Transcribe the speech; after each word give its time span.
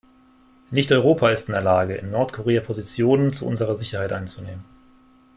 Nicht 0.71 0.91
Europa 0.91 1.29
ist 1.29 1.47
in 1.47 1.53
der 1.53 1.61
Lage, 1.61 1.93
in 1.93 2.09
Nordkorea 2.09 2.61
Positionen 2.61 3.33
zu 3.33 3.45
unserer 3.45 3.75
Sicherheit 3.75 4.11
einzunehmen. 4.13 4.65